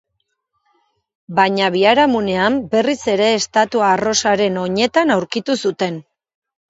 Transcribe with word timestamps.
Baina 1.39 1.67
biharamunean 1.75 2.57
berriz 2.71 2.97
ere 3.17 3.27
estatua 3.43 3.93
arrosaren 3.99 4.59
oinetan 4.67 5.15
aurkitu 5.17 5.59
zuten. 5.69 6.01